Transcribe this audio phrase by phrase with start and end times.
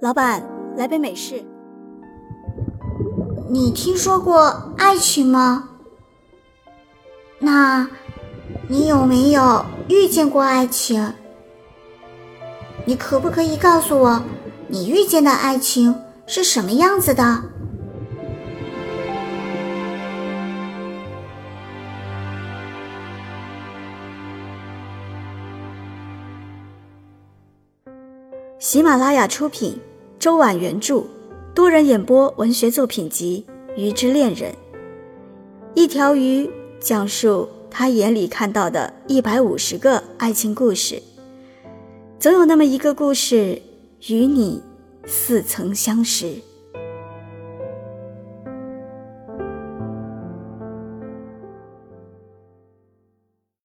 [0.00, 0.40] 老板，
[0.76, 1.44] 来杯美式。
[3.50, 5.70] 你听说过爱情吗？
[7.40, 7.88] 那，
[8.68, 11.14] 你有没有遇见过爱情？
[12.84, 14.22] 你可不可以告诉我，
[14.68, 15.92] 你遇见的爱情
[16.28, 17.42] 是什么样子的？
[28.60, 29.78] 喜马拉雅出品，
[30.18, 31.04] 周婉原著，
[31.54, 34.52] 多人演播文学作品集《鱼之恋人》。
[35.74, 36.50] 一条鱼
[36.80, 41.00] 讲述他眼里看到的一百五十个爱情故事，
[42.18, 43.62] 总有那么一个故事
[44.08, 44.60] 与你
[45.06, 46.34] 似曾相识。